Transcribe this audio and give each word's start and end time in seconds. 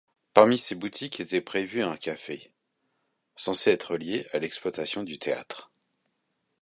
Parmi 0.33 0.57
ces 0.57 0.73
boutiques 0.73 1.19
était 1.19 1.41
prévu 1.41 1.83
un 1.83 1.95
café, 1.95 2.51
censé 3.35 3.69
être 3.69 3.97
lié 3.97 4.25
à 4.33 4.39
l'exploitation 4.39 5.03
du 5.03 5.19
théâtre. 5.19 5.71